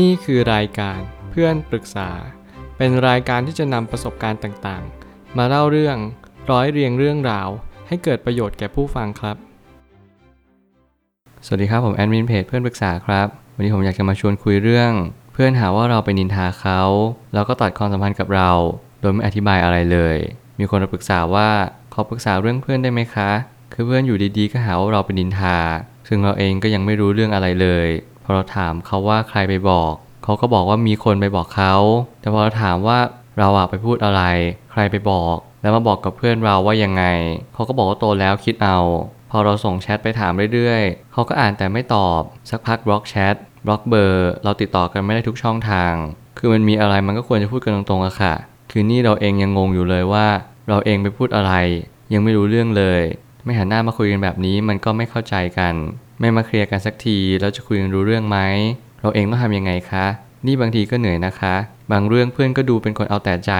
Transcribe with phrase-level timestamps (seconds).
[0.00, 2.10] นี่คือรายการเพื่อนปรึกษา
[2.76, 5.96] เป็นรายการที่จะนำประสบการณ์ต่างๆ มาเล่าเรื่อง
[6.50, 7.48] ร้อยเรียงเรื่องราว
[7.88, 9.36] ให้เกิดประโยชน์แก่ผู้ฟังครับ
[11.46, 14.92] สวัสดีครับผมแอดมินเพจเพื่อนปรึกษาครับ วันนี้ผมอยากจะมาชวนคุยเรื่อง
[15.32, 16.80] เพื่อนหาว่าเราไปนินทาเขา
[17.34, 18.50] แล้วก็ตัดความสัมพันธ์กับเรา
[19.00, 20.16] โดยไม่อธิบายอะไรเลย
[20.58, 21.48] มีคนมาปรึกษาว่า
[21.92, 23.30] ขอปรึกษาเรื่องเพื่อนได้ไหมคะ
[23.72, 25.58] คือเพื่อนอยู่ดีๆก็หาว่าเราเป็นนินทา
[26.08, 27.88] ซึ่งเราเองก็ยังไม่รู้เรื่องอะไรเลย
[28.24, 29.92] พอเราถามเขาว่าใครไปบอก
[30.24, 31.74] เขาก็บอกว่ามีคนไปบอกเขา
[32.20, 32.98] แต่พอเราถามว่า
[33.38, 34.22] เราอะไปพูดอะไร
[34.72, 37.04] ใครไปบอก แล้วมาบอกกับเพื่อนเราว่ายังไง
[37.54, 38.78] เขาก็บอกว่าโตแล้วคิดเอา
[39.30, 43.34] พอเราส่งแชทไปถามเรื่อยๆ เขาก็อ่านแต่ไม่ตอบ สักพักบล็อกแชท
[43.66, 45.92] บล็อกเบอร์ เราติดต่อกันไม่ได้ทุกช่องทาง
[46.38, 48.34] คือมันมีอะไรมันก็ควรจะพูดกันตรงๆอะค่ะ
[48.70, 50.26] คือนี่เราเองยังงงอยู่เลยว่า
[50.68, 51.52] เราเองไปพูดอะไร
[52.12, 53.02] ยังไม่รู้เรื่องเลย
[53.44, 55.74] ไม่หันหน้ามาคุยกันแบบนี้มันก็ไม่เข้าใจกัน
[56.22, 58.38] ไม่มาเคลียร์กันสักทีแล้วจะคุยกันรู้เรื่องไหม
[59.00, 60.06] เราเองต้องทำยังไงคะ
[60.46, 61.54] นี่บางทีก็เหนื่อยนะคะ
[61.92, 63.52] บางเรื่องเพื่อนก็ดูเป็นคนเอาแต่ใจ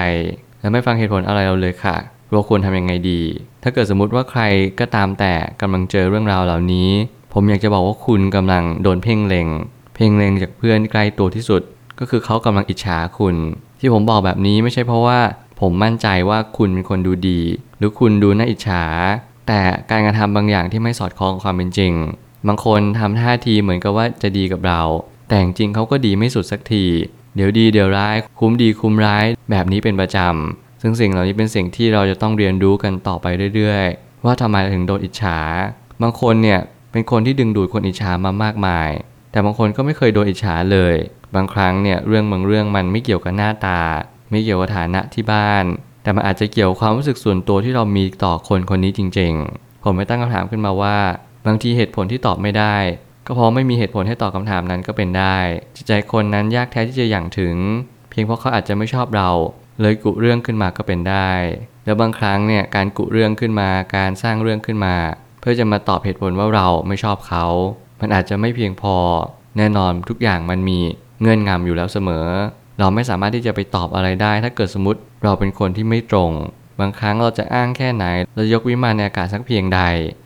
[0.60, 1.96] และไม่ฟังเหตุผลอะไรเราเลยค่ะ
[2.30, 3.22] เราควรทำยังไงดี
[3.62, 4.42] ถ้าเกิดสมมติว่าใคร
[4.80, 6.90] ก็ตามแต่กำลังเจอเรื่องราวเหล่านี้
[7.32, 9.48] ผมอยากจะบอกว่าคุณกำลังโดนเพ่งเล็ง
[9.94, 11.62] เพ่งเล็งจากเพื่อนใกล้ตัวที่สุด
[11.98, 13.36] ก็คือเขากำลังอิจฉาคุณ
[13.80, 15.18] ที่ผมบอกแบบนี้ไม่ใช่เพราะว่า
[15.60, 17.40] ผมมั่นใจว่าคุณเป็นคนดูดี
[17.78, 18.84] หรือคุณดูน่าอิจฉา
[19.48, 21.92] แต่การกระทำบางอย่างที่ไม่สอดคล้องกับความเป็นจริง
[22.48, 24.82] บางคนทำท่าทีเหมือนกับว่าจะดีกับเรา
[25.28, 26.84] แต่จริงเขาก็ดีไม่สุดสักที
[27.36, 35.38] เดี๋ยวดีเดี๋ยวร้าย คุ้มดีคุ้มร้ายแบบนี้เป็นประจำซึ่งสิ่งเหล่านี้เป็นสิ่งที่เราจะต้องเรียนรู้กันต่อไปเรื่อยๆ ว่าทำไมถึงโดนอิจฉา
[36.02, 36.60] บางคนเนี่ย
[36.92, 38.90] เป็นคนที่ดึงดูดคนอิจฉามามากมาย
[39.32, 40.94] แต่บางคนก็ไม่เคยโดนอิจฉาเลย
[41.34, 43.80] บางครั้งเนี่ยเรื่องบางเรื่องมันไม่เกี่ยวกับหน้าตา
[44.30, 45.64] ไม่เกี่ยวกับฐานะที่บ้าน
[46.02, 50.96] แต่มันอาจจะเกี่ยวกับความรู้สึกส่วนตัวที่เรามีต่อคนคนนี้จริง ๆ ผมไม่ตั้งคำถามขึ้นมาว่า
[51.46, 52.76] บางทีเหตุผลที่ตอบไม่ได้
[53.26, 55.36] ก็เพราะไม่มีเหตุผลให้ตอบคำถามนั้นก็เป็นได้
[55.76, 57.56] จิตใจคนนั้นยากแท้ที่จะอย่างถึง
[58.10, 59.30] เพียงเพราะเขาอาจจะไม่ชอบเรา
[59.80, 61.30] เลยกุเรื่องขึ้นมาก็เป็นได้
[61.84, 64.94] แล้วบางครั้งเนี่ยการกุเรื่องขึ้นมาการสร้างเรื่องขึ้นมา
[65.40, 67.44] เพื่อจะมาตอบเหตุผลว่าเราไม่ชอบเขา
[68.00, 68.96] มันอาจจะไม่เพียงพอ
[69.58, 70.78] แน่นอนทุกอย่างมันมี
[71.20, 72.26] เงื่อนงำอยู่แล้วเสมอ
[72.78, 76.30] เราไม่สามารถที่จะไปตอบอะไรได้ ถ้าเกิดสมมติเราเป็นคนที่ไม่ตรง
[76.82, 78.04] บางครั้งเราจะอ้างแค่ไหน
[78.34, 79.80] เรายกวิมานในอากาศสักเพียงใด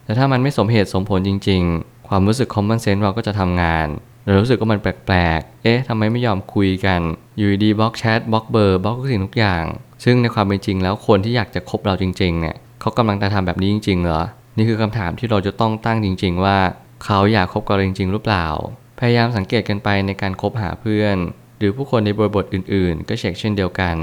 [0.05, 3.89] แต่ถ้ามันไม่สมเหตุสมผลจริง ๆ ความรู้สึก common sense เราก็จะทำงาน
[4.25, 7.00] เรารู้สึกว่ามันแปลกๆ เอ๊ะทำไมไม่ยอมคุยกัน
[7.37, 9.65] อยู่ดีบล็อกแชทบล็อกเบอร์บล็อกทุกสิ่งทุกอย่าง
[10.05, 14.22] ซึ่งในความเป็นจริงแล้วคนที่อยากจะคบเราจริงๆ เนี่ยเขากำลังจะทำแบบนี้จริงๆ เหรอ
[14.56, 16.59] นี่คือคำถามที่เราจะต้องตั้งจริง ๆ ว่า
[17.05, 18.47] เขาอยากคบกับเราจริง ๆ หรือเปล่า
[18.99, 21.16] พยายามสังเกตกันไปในการคบหาเพื่อน
[21.59, 23.97] หรือผู้คนในบริบทอื่นๆ ก็เช็คเช่นเดียวกัน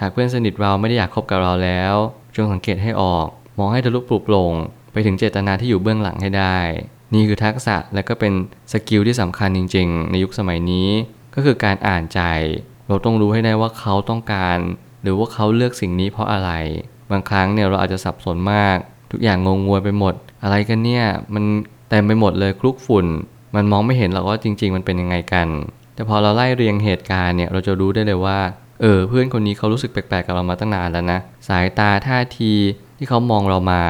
[0.00, 1.94] หากเพื่อนสนิทเราไม่ได้อยากคบกับเราแล้ว
[2.36, 3.26] จงสังเกตให้ออก
[3.58, 4.54] มองให้ทะลุปรุโปร่ง
[4.92, 6.58] ไปถึงเจตนาที่อยู่เบื้องหลังให้ได้
[7.14, 8.32] นี่คือทักษะและก็เป็น
[8.72, 10.88] skill ที่สำคัญจริง ๆ ในยุคสมัยนี้
[11.34, 12.20] ก็คือการอ่านใจ
[12.88, 14.58] เราต้องรู้ให้ได้ว่าเขาต้องการ
[15.02, 16.50] หรือว่าเขาเลือกสิ่งนี้เพราะอะไร
[17.10, 18.76] บางครั้งเนี่ยเราอาจจะสับสนมาก
[19.10, 21.04] ทุกอย่างงงงวยไปหมด อะไรกันเนี่ย
[21.34, 21.44] มัน
[21.88, 23.06] เต็มไปหมดเลยคลุกฝุ่น
[23.54, 25.48] มันมองไม่เห็นหรอกว่าจริง ๆ มันเป็นยังไงกัน
[26.00, 28.38] แต่พอเราไล่เรียงเหตุการณ์เนี่ยเราจะรู้ได้เลยว่า
[28.80, 31.18] เออเพื่อนคนนี้เขารู้สึกแปลกๆกับเรามาตั้งนานแล้วนะ
[31.48, 32.52] สายตาท่าที
[32.98, 33.84] ที่เขามองเรามา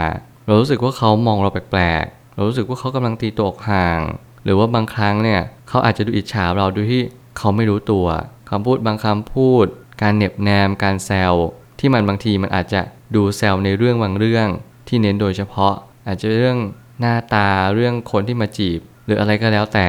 [0.46, 4.00] เรารู้สึกว่าเขามองเราแปลกๆ เรารู้สึกว่าเขากำลังตีตัวออกห่าง
[4.44, 7.02] หรือว่าบางครั้งเนี่ยเขาอาจจะดูอิจฉาเราโดยที่
[7.38, 8.06] เขาไม่รู้ตัว
[8.50, 9.66] คำพูดบางคำพูด
[10.02, 11.34] การเหน็บแนม การแซว
[11.78, 12.80] ที่มันบางทีมันอาจจะ
[13.14, 14.48] ดูแซวในเรื่องบางเรื่อง
[14.88, 15.74] ที่เน้นโดยเฉพาะ
[16.06, 16.58] อาจจะเรื่อง
[17.00, 19.88] หน้าตาเรื่องคนที่มาจีบ หรืออะไรก็แล้วแต่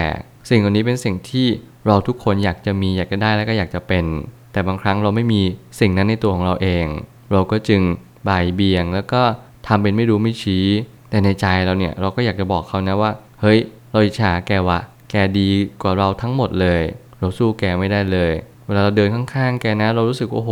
[0.50, 1.48] สิ่งเหล่านี้เป็นสิ่งที่
[1.88, 4.06] เราทุกคนอยากจะมีอยากจะได้แล้วก็อยากจะเป็น
[4.52, 5.42] แต่บางครั้งเราไม่มี
[5.80, 6.86] สิ่งนั้นในตัวของเราเอง
[7.32, 7.82] เราก็จึง
[8.30, 9.22] บ่ายเบี่ยง แล้วก็
[9.68, 10.66] ทำเป็นไม่รู้ไม่ชี้
[11.10, 13.60] แต่ในใจเราเนี่ยเราก็อยากจะบอกเขานะว่า เฮ้ย
[13.92, 14.80] เราอิจฉาแกวะ
[15.12, 15.50] แกดี
[15.82, 16.82] กว่าเราทั้งหมดเลย
[17.20, 18.32] เราสู้แกไม่ได้เลย
[18.66, 20.52] เวลาเราเดินข้างๆ แกนะ เรารู้สึกว่าโห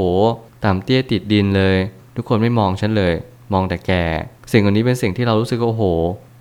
[0.63, 1.75] ต่ำเตี้ยติดดินเลย
[2.15, 3.13] ทุกคนไม่มองฉันเลย
[3.53, 3.91] มองแต่แก
[4.51, 5.83] สิ่งเหล่านี้เป็นสิ่งที่เรารู้สึกว่าโห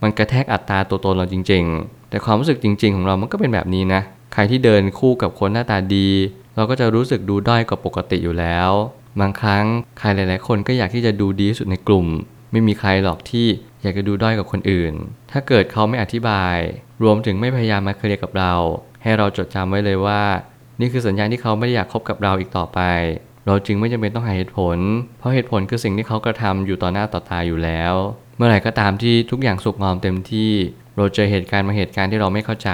[0.02, 4.02] มันกระแทกอัตราตัวตนเราจริง ๆ แต่ความรู้สึกจริง ๆ ของเรามันก็เป็นแบบนี้นะ
[4.32, 6.08] ใครที่เดินคู่กับคนหน้าตาดี
[6.54, 8.70] เราก็จะรู้สึกดูด้อยกว่าปกติอยู่แล้ว
[9.20, 9.64] บางครั้ง
[9.98, 12.06] ใครหลาย ๆ คนก็อยากที่จะดูดีที่สุดในกลุ่ม
[12.52, 13.46] ไม่มีใครหรอกที่
[13.82, 14.92] อยากจะดูด้อยกับคนอื่น
[15.30, 16.56] ถ้าเกิดเขาไม่อธิบาย
[17.02, 18.54] รวมถึงไม่พยายามมาเคลียร์กับเรา
[19.02, 20.22] ให้เราจดจำไว้เลยว่า
[20.80, 22.80] นี่คือสัญญาณที่เขาไม่ได้อยากคบกับเราอีกต่อไป
[23.46, 24.78] เราจึงไม่จำเป็นต้องหาเหตุผล
[25.18, 27.94] เพราะเหตุผลคือสิ่งที่เขากระทำอยู่ต่อหน้าต่อตาอยู่แล้ว
[28.36, 30.52] เมื่อไหร่ก็ตามที่ทุกอย่างสุกงอมเต็มที่
[30.98, 32.70] เราเจอเหตุการณ์มาเหตุการณ์ที่เราไม่เข้าใจ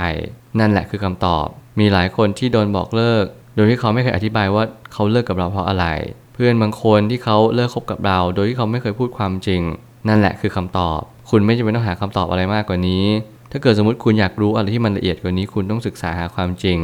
[0.61, 1.47] นั่นแหละคือคำตอบ
[1.81, 3.25] มีหลายคนที่โดนบอกเลิก
[3.55, 5.87] โดยที่เขาไม่เคยอธิบายว่าเขาเลิกกับเราเพราะอะไร
[6.35, 9.63] เพื่อนบางคนที่เขาเลิกคบกับเรา โดยที่เขาไม่เคยพูดความจริง
[10.09, 11.01] นั่นแหละคือคำตอบ
[11.31, 13.05] คุณไม่จำเป็นต้องหาคำตอบอะไรมากกว่านี้
[13.51, 16.79] ถ้าเกิดสมมติคุณอยากรู้อะไรที่มันละเอียดกว่านี้คุณต้องศึกษาหาความจริง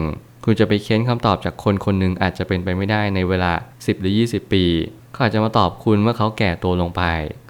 [0.45, 4.65] คุณจะไปเค้นคำตอบจากคนคนหนึ่งอาจจะเป็นไปไม่ได้ในเวลา 10 หรือ 20 ปี
[5.13, 7.03] เขาอาจจะมาตอบคุณเมื่อเขาแก่ตัวลงไป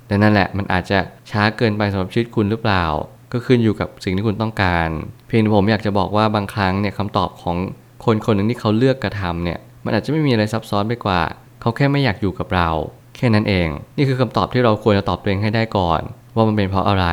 [0.07, 0.99] แต่นั่นแหละมันอาจจะ
[1.31, 2.85] ช้าเกินไปสำหรับชีวิตคุณหรือเปล่า
[3.33, 4.89] ก็ขึ้นอยู่กับสิ่งที่คุณต้องการ
[5.29, 7.57] เพียงผมอยากจะบอกว่าบางครั้งเนี่ยคำตอบของ
[8.05, 11.21] คนคนหนึ่งที่เขาเลือกกระทำเนี่ยมันอาจจะไม่มีอะไรซับซ้อนไปกว่า
[11.61, 12.71] เขาแค่ไม่อยากอยู่กับเรา
[13.17, 16.03] แค่นั้นเอง นี่คือคำตอบที่เราควรจะตอบตัวเองให้ได้ก่อน
[16.35, 17.07] ว่ามันเป็นเพราะอะไร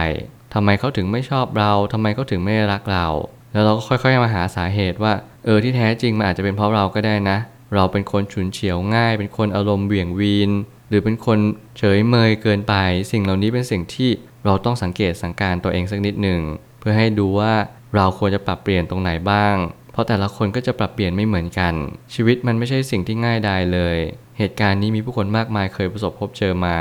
[0.53, 3.07] ทำไมเขาถึงไม่ชอบเราทำไมเขาถึงไม่รักเรา
[3.53, 5.13] แล้วเราก็ค่อยๆมาหาสาเหตุว่า
[5.45, 7.37] เออที่แท้จริงมันอาจจะเป็นเพราะเราก็ได้นะ
[7.75, 10.51] เราเป็นคนฉุนเฉียวง่าย เป็นคนอารมณ์เบี่ยงวีน
[10.89, 11.39] หรือเป็นคน
[11.77, 12.73] เฉยเมยเกินไป
[13.11, 14.09] สิ่งเหล่านี้เป็นสิ่งที่
[14.45, 16.41] เราต้องสังเกตสังการตัวเองสักนิดหนึ่ง
[16.79, 17.53] เพื่อให้ดูว่า
[17.95, 19.55] เราควรจะปรับเปลี่ยนตรงไหนบ้าง
[19.91, 21.73] เพราะแต่ละคนก็จะปรับเปลี่ยนไม่เหมือนกัน
[22.13, 23.97] ชีวิตมันไม่ใช่สิ่งที่ง่ายดายเลย
[24.37, 26.77] เหตุการณ์นี้มีผู้คนมากมายเคยประสบพบเจอมา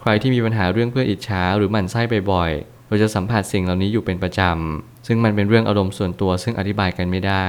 [0.00, 2.00] ใครที่มีปัญหาเรื่องเพื่ออิจฉาหรือหมั่นไส้
[2.32, 7.48] บ่อยๆเราจะสัมผัสสิ่งเหล่านี้อยู่เป็นประจำซึ่งมันเป็นเรื่องอารมณ์ส่วนตัวซึ่งอธิบายกันไม่ได้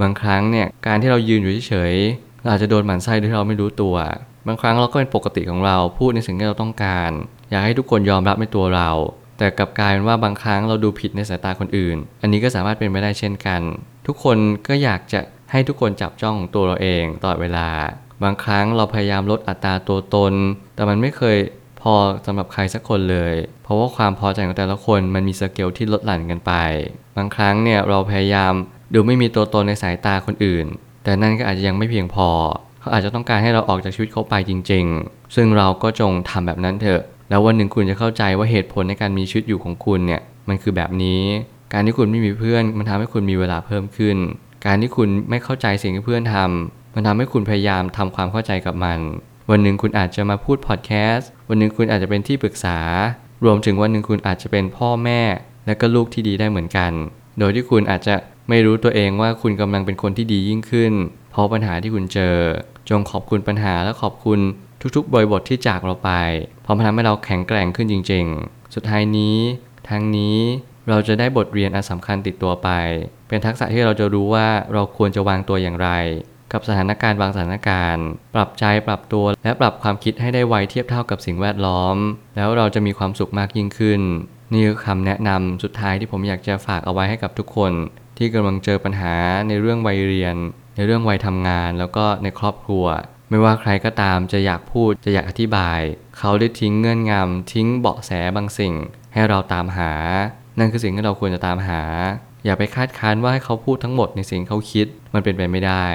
[0.00, 3.96] บางครั้งเนี่ยการที่เรายืนอยู่เฉยๆเราอาจจะโดนหมั่นไส้โดยที่เราไม่รู้ตัว
[4.46, 7.10] บางครั้งเราก็เป็นปกติของเราพูดในสิ่งที่เราต้องการ
[7.50, 8.90] อยากให้ทุกคนยอมรับในตัวเรา
[9.38, 13.60] แต่กลับกลายเป็นว่าบางครั้งเราดูผิดในสายตาคนอื่น อันนี้ก็สามารถเป็นไปได้เช่นกัน
[14.06, 14.36] ทุกคน
[14.68, 17.68] ก็อยากจะให้ทุกคนจับจ้องของตัวเราเองตลอดเวลา
[18.22, 20.32] บางครั้งเราพยายามลดอัตราตัวตน
[20.74, 21.38] แต่มันไม่เคย
[21.80, 21.94] พอ
[22.26, 26.52] สำหรับใครสักคนเลย เพราะว่าความพอใจของแต่ละคนมันมีสเกลที่ลดหลั่นกันไป
[27.16, 28.52] บางครั้งเนี่ยเราพยายาม
[28.94, 30.66] ดูไม่มีตัวตนในสายตาคนอื่น
[31.04, 32.28] แต่นั่นก็อาจจะยังไม่เพียงพอ
[32.80, 41.22] เขาอาจจะต้องการให้เราออกจากชีวิตเขาไปจริง ๆ ซึ่งเราก็จงทำแบบนั้นเถอะ แล้ววันหนึ่งคุณจะเข้าใจว่าเหตุผลในการมีชีวิตอยู่ของคุณเนี่ยมันคือแบบนี้
[41.72, 44.16] การที่คุณไม่มีเพื่อน มันทำให้คุณมีเวลาเพิ่มขึ้น
[44.66, 48.98] การที่คุณไม่เข้าใจสิ่งที่เพื่อนทำมันทำให้คุณพยายามทำความเข้าใจกับมัน
[49.50, 52.78] วันหนึ่งคุณอาจจะมาพูดพอดแคสต์วันหนึ่งคุณอาจจะเป็นที่ปรึกษา
[53.44, 55.22] รวมถึงวันหนึ่งคุณอาจจะเป็นพ่อแม่
[55.66, 56.92] และก็ลูกที่ดีได้เหมือนกัน
[57.38, 58.14] โดยที่คุณอาจจะ
[58.48, 60.92] ไม่รู้ตัวเองว่าคุณกำลังเป็นคนที่ดียิ่งขึ้น
[61.30, 62.34] เพราะปัญหาที่คุณเจอ
[62.90, 64.40] จงขอบคุณปัญหาและขอบคุณ
[64.96, 66.10] ทุกๆบริบทที่จากเราไป
[66.64, 69.36] พราะมันทำให้เราแข็งแกร่งขึ้นจริง ๆ สุดท้ายนี้
[69.88, 70.38] ทั้งนี้
[70.88, 72.68] เราจะได้บทเรียนอันสำคัญติดตัวไป
[73.28, 75.90] เป็นทักษะที่เราจะรู้ว่าเราควรจะวางตัวอย่างไร
[76.52, 81.96] กับสถานการณ์บางสถานการณ์ ปรับใจปรับตัวและปรับความคิดให้ได้ไวเทียบเท่ากับสิ่งแวดล้อม
[82.36, 84.00] แล้วเราจะมีความสุขมากยิ่งขึ้น
[84.52, 87.72] นี่คือคำแนะนำสุดท้ายที่ผมอยากจะฝากเอาไว้ให้กับทุกคน
[88.18, 89.14] ที่กำลังเจอปัญหา
[89.48, 90.36] ในเรื่องวัยเรียน
[90.76, 92.86] ในเรื่องวัยทำงาน แล้วก็ในครอบครัว
[93.30, 95.80] ไม่ว่าใครก็ตามจะอยากพูดจะอยากอธิบาย
[96.18, 98.74] เขาได้ทิ้งเงื่อนงำทิ้งเบาะแสบางสิ่ง
[99.12, 99.92] ให้เราตามหา
[100.58, 101.82] นั่นคือสิ่งที่เราควรจะตามหา
[102.44, 105.86] อย่าไปคาดคั้นว่าให้เขาพูดทั้งหมดในสิ่งเขาคิด มันเป็นไปไม่ได้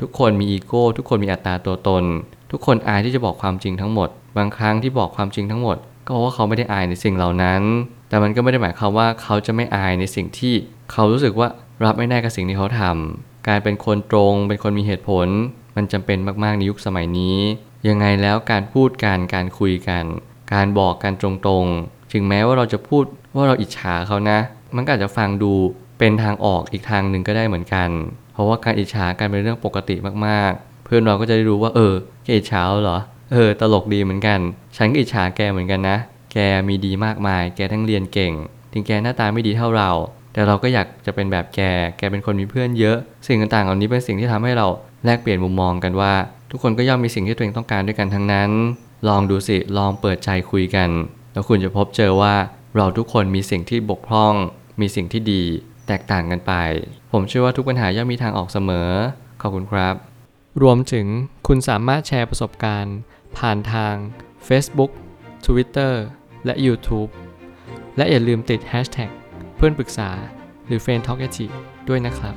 [0.00, 2.04] ทุกคนมีอีโก้ ทุกคนมีอัตราตัวตน
[2.50, 7.62] ทุกคนอายที่จะบอกความจริงทั้งหมด บางครั้งที่บอกความจริงทั้งหมด ก็เพราะว่าเขาไม่ได้อายในสิ่งเหล่านั้น
[8.08, 10.54] แต่มันก็ไม่ได้หมายความว่าเขาจะไม่อายในสิ่งที่
[10.92, 11.48] เขารู้สึกว่า
[11.84, 15.28] รับไม่ได้กับสิ่งที่เขาทำการเป็นคนตรง เป็นคนมีเหตุผล
[15.76, 17.38] มันจำเป็นมากๆในยุคสมัยนี้
[17.88, 20.04] ยังไงแล้วการพูดกันการคุยกัน
[20.52, 23.04] การบอกกันตรงๆ ถึงแม้ว่าเราจะพูด
[23.36, 24.38] ว่าเราอิจฉาเขานะ
[24.76, 25.52] มันก็อาจจะฟังดู
[25.98, 27.88] เป็นทางออกอีกทางหนึ่งก็ได้เหมือนกัน
[28.32, 29.96] เพราะว่าการอิจฉากันเป็นเรื่องปกติ
[30.26, 31.94] มากๆ เพื่อนเราก็จะได้รู้ว่าเออ
[32.24, 32.98] แกอิจฉาเหรอ
[33.32, 34.38] เออ ตลกดีเหมือนกัน
[34.76, 35.98] ฉันก็อิจฉาแกเหมือนกันนะ
[36.32, 38.32] แกมีดีมากมาย แกทั้งเรียนเก่ง
[38.72, 39.90] ถึงแกหน้าตาไม่ดีเท่าเรา
[40.32, 41.60] แต่เราก็อยากจะเป็นแบบแก
[41.98, 42.96] แกเป็นคนมีเพื่อนเยอะ
[43.26, 44.66] สิ่งต่างๆเหล่านี้เป็นสิ่งที่ทำให้เรา
[45.04, 46.14] แลกเปลี่ยนมุมมองกันว่า
[46.50, 48.50] ทุกคนก็ย่อมมีสิ่งที่ตัวเองต้องการด้วยกันทั้งนั้น
[49.08, 50.90] ลองดูสิลองเปิดใจคุยกัน
[51.32, 52.34] แล้วคุณจะพบเจอว่า
[52.76, 54.34] เราทุกคนมีสิ่งที่บกพร่อง
[54.80, 55.42] มีสิ่งที่ดี
[55.86, 56.52] แตกต่างกันไป
[57.12, 58.90] ผมเชื่อว่าทุกปัญหาย่อมมีทางออกเสมอ
[59.40, 59.94] ขอบคุณครับ
[60.62, 61.06] รวมถึง
[61.46, 62.96] คุณสามารถแชร์ประสบการณ์
[63.38, 63.94] ผ่านทาง
[64.48, 64.90] Facebook
[65.46, 65.92] Twitter
[66.44, 67.10] และ YouTube
[67.96, 69.10] และอย่าลืมติด Hashtag
[69.56, 70.10] เพื่อนปรึกษา
[70.66, 71.18] หรือ f r ร e n d Talk
[71.88, 72.34] ด้วยนะครับ